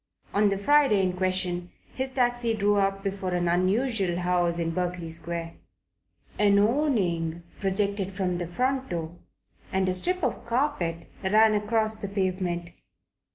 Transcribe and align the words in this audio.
On 0.33 0.49
the 0.49 0.57
Friday 0.57 1.03
in 1.03 1.13
question 1.13 1.69
his 1.93 2.09
taxi 2.09 2.55
drew 2.55 2.77
up 2.77 3.03
before 3.03 3.35
an 3.35 3.47
unusual 3.47 4.07
looking 4.07 4.23
house 4.23 4.57
in 4.57 4.71
Berkeley 4.71 5.11
Square. 5.11 5.53
An 6.39 6.57
awning 6.57 7.43
projected 7.59 8.11
from 8.11 8.39
the 8.39 8.47
front 8.47 8.89
door 8.89 9.15
and 9.71 9.87
a 9.87 9.93
strip 9.93 10.23
of 10.23 10.43
carpet 10.43 11.05
ran 11.23 11.53
across 11.53 11.97
the 11.97 12.07
pavement. 12.07 12.71